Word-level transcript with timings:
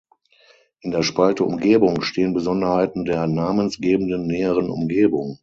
In 0.79 0.89
der 0.89 1.03
Spalte 1.03 1.43
"Umgebung" 1.43 2.01
stehen 2.01 2.33
Besonderheiten 2.33 3.05
der 3.05 3.27
(namensgebenden) 3.27 4.25
näheren 4.25 4.71
Umgebung. 4.71 5.37